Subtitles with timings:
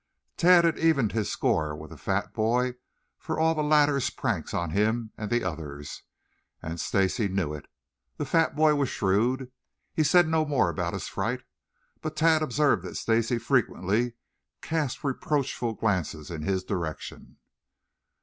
[0.35, 2.73] Tad had evened his score with the fat boy
[3.19, 6.01] for all the latter's pranks on him and the others,
[6.59, 7.67] and Stacy knew it.
[8.17, 9.51] The fat boy was shrewd.
[9.93, 11.43] He said no more about his fright,
[12.01, 14.13] but Tad observed that Stacy frequently
[14.63, 17.37] cast reproachful glances in his direction.